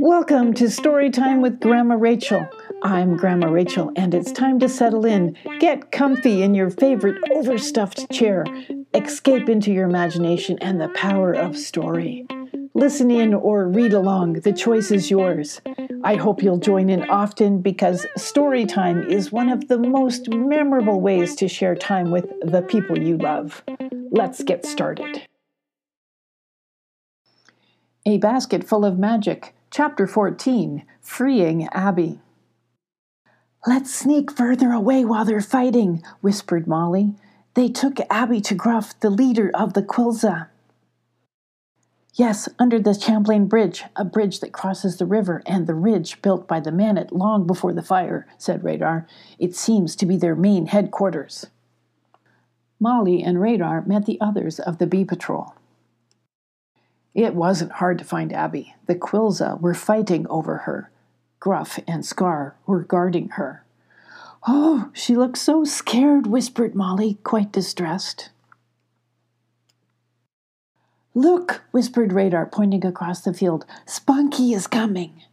[0.00, 2.46] Welcome to Storytime with Grandma Rachel.
[2.84, 5.36] I'm Grandma Rachel, and it's time to settle in.
[5.58, 8.44] Get comfy in your favorite overstuffed chair.
[8.94, 12.24] Escape into your imagination and the power of story.
[12.74, 15.60] Listen in or read along, the choice is yours.
[16.04, 21.00] I hope you'll join in often because story time is one of the most memorable
[21.00, 23.64] ways to share time with the people you love.
[24.12, 25.26] Let's get started.
[28.06, 32.20] A Basket Full of Magic Chapter 14 Freeing Abby.
[33.66, 37.14] Let's sneak further away while they're fighting, whispered Molly.
[37.52, 40.48] They took Abby to Gruff, the leader of the Quillza.
[42.14, 46.48] Yes, under the Champlain Bridge, a bridge that crosses the river and the ridge built
[46.48, 49.06] by the Mannett long before the fire, said Radar.
[49.38, 51.46] It seems to be their main headquarters.
[52.80, 55.52] Molly and Radar met the others of the Bee Patrol.
[57.18, 58.76] It wasn't hard to find Abby.
[58.86, 60.88] The Quillza were fighting over her.
[61.40, 63.64] Gruff and Scar were guarding her.
[64.46, 68.30] Oh, she looks so scared, whispered Molly, quite distressed.
[71.12, 73.66] Look, whispered Radar, pointing across the field.
[73.84, 75.24] Spunky is coming.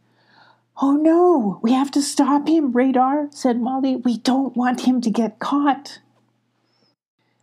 [0.82, 3.94] Oh no, we have to stop him, Radar, said Molly.
[3.94, 6.00] We don't want him to get caught.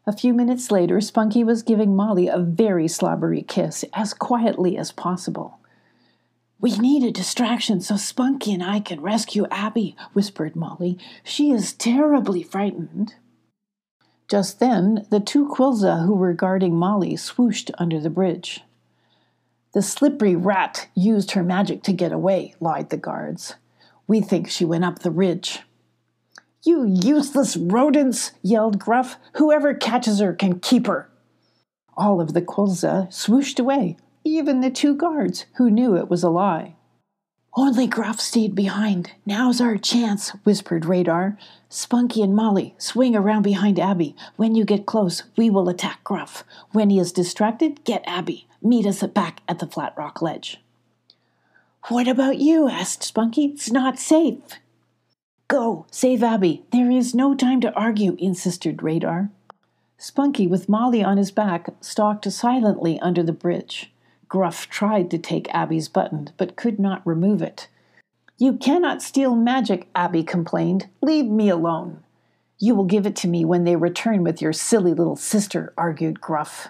[0.05, 4.91] A few minutes later, Spunky was giving Molly a very slobbery kiss, as quietly as
[4.91, 5.59] possible.
[6.59, 10.97] We need a distraction so Spunky and I can rescue Abby, whispered Molly.
[11.23, 13.15] She is terribly frightened.
[14.29, 18.61] Just then, the two Quillza who were guarding Molly swooshed under the bridge.
[19.73, 23.55] The slippery rat used her magic to get away, lied the guards.
[24.05, 25.61] We think she went up the ridge.
[26.65, 29.17] You useless rodents, yelled Gruff.
[29.35, 31.09] Whoever catches her can keep her.
[31.97, 36.29] All of the Quillza swooshed away, even the two guards, who knew it was a
[36.29, 36.75] lie.
[37.55, 39.11] Only Gruff stayed behind.
[39.25, 41.37] Now's our chance, whispered Radar.
[41.69, 44.15] Spunky and Molly, swing around behind Abby.
[44.37, 46.43] When you get close, we will attack Gruff.
[46.71, 48.47] When he is distracted, get Abby.
[48.61, 50.61] Meet us back at the Flat Rock Ledge.
[51.89, 52.69] What about you?
[52.69, 53.45] asked Spunky.
[53.47, 54.39] It's not safe.
[55.47, 56.63] Go, save Abby.
[56.71, 59.29] There is no time to argue, insisted Radar.
[59.97, 63.91] Spunky, with Molly on his back, stalked silently under the bridge.
[64.27, 67.67] Gruff tried to take Abby's button, but could not remove it.
[68.37, 70.89] You cannot steal magic, Abby complained.
[71.01, 72.03] Leave me alone.
[72.57, 76.19] You will give it to me when they return with your silly little sister, argued
[76.19, 76.69] Gruff.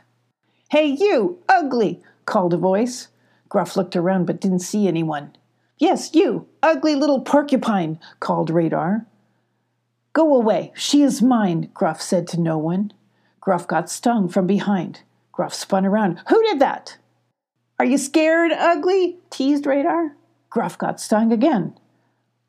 [0.69, 3.07] Hey, you, ugly, called a voice.
[3.47, 5.35] Gruff looked around but didn't see anyone.
[5.83, 9.05] Yes, you, ugly little porcupine, called Radar.
[10.13, 12.93] Go away, she is mine, Gruff said to no one.
[13.41, 15.01] Gruff got stung from behind.
[15.33, 16.21] Gruff spun around.
[16.29, 16.95] Who did that?
[17.79, 19.17] Are you scared, ugly?
[19.29, 20.15] teased Radar.
[20.49, 21.77] Gruff got stung again.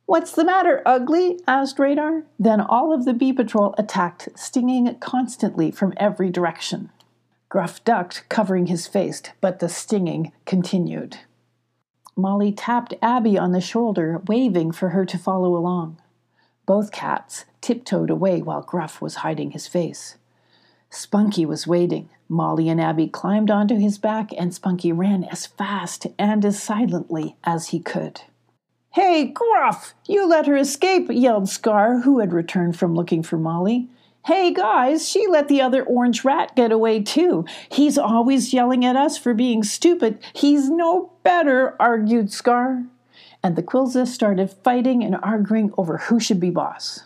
[0.07, 1.41] What's the matter, ugly?
[1.49, 2.23] asked Radar.
[2.39, 6.93] Then all of the bee patrol attacked, stinging constantly from every direction.
[7.49, 11.19] Gruff ducked, covering his face, but the stinging continued.
[12.17, 15.99] Molly tapped Abby on the shoulder, waving for her to follow along.
[16.67, 20.17] Both cats tiptoed away while Gruff was hiding his face.
[20.91, 22.09] Spunky was waiting.
[22.29, 27.37] Molly and Abby climbed onto his back, and Spunky ran as fast and as silently
[27.45, 28.23] as he could.
[28.91, 29.95] Hey, Gruff!
[30.07, 31.09] You let her escape!
[31.11, 33.89] yelled Scar, who had returned from looking for Molly.
[34.27, 37.45] Hey guys, she let the other orange rat get away too.
[37.69, 40.19] He's always yelling at us for being stupid.
[40.33, 42.85] He's no better, argued Scar.
[43.43, 47.03] And the Quillza started fighting and arguing over who should be boss.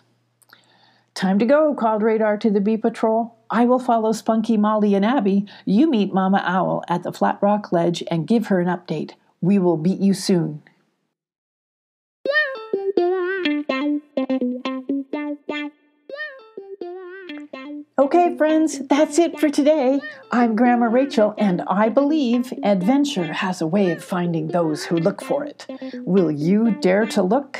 [1.15, 3.35] Time to go, called Radar to the bee patrol.
[3.51, 5.45] I will follow Spunky, Molly, and Abby.
[5.65, 9.15] You meet Mama Owl at the Flat Rock Ledge and give her an update.
[9.41, 10.63] We will beat you soon.
[17.99, 20.01] Okay, friends, that's it for today.
[20.31, 25.21] I'm Grandma Rachel, and I believe adventure has a way of finding those who look
[25.21, 25.67] for it.
[26.07, 27.59] Will you dare to look?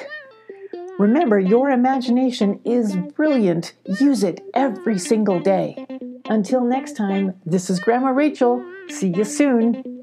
[0.97, 3.73] Remember, your imagination is brilliant.
[3.99, 5.85] Use it every single day.
[6.27, 8.65] Until next time, this is Grandma Rachel.
[8.91, 9.98] See you soon.